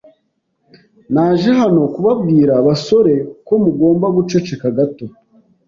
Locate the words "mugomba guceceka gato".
3.63-5.05